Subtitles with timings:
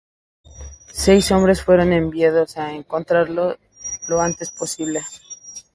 [0.91, 3.59] Seis hombres fueron enviados a encontrarlo
[4.07, 5.01] lo antes posible.